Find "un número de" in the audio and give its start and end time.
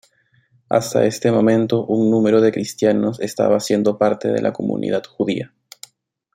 1.85-2.51